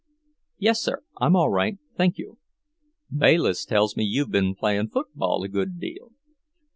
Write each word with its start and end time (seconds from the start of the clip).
"Yes, 0.57 0.81
sir. 0.81 1.03
I'm 1.17 1.35
all 1.35 1.51
right, 1.51 1.77
thank 1.95 2.17
you." 2.17 2.39
"Bayliss 3.15 3.65
tells 3.65 3.95
me 3.95 4.03
you've 4.03 4.31
been 4.31 4.55
playing 4.55 4.89
football 4.89 5.43
a 5.43 5.47
good 5.47 5.79
deal." 5.79 6.13